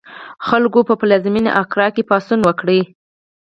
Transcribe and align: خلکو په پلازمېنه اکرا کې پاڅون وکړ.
خلکو 0.47 0.79
په 0.87 0.93
پلازمېنه 0.99 1.51
اکرا 1.61 1.87
کې 1.95 2.03
پاڅون 2.09 2.39
وکړ. 2.43 2.67